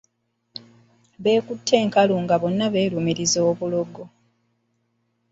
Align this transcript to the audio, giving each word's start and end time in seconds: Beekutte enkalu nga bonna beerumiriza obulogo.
Beekutte 1.23 1.73
enkalu 1.83 2.15
nga 2.23 2.35
bonna 2.41 2.65
beerumiriza 2.73 3.39
obulogo. 3.49 4.03